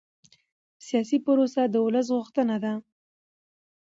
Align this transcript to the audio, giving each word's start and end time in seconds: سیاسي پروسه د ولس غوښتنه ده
سیاسي 0.87 1.17
پروسه 1.25 1.61
د 1.67 1.75
ولس 1.85 2.07
غوښتنه 2.17 2.55
ده 2.63 2.73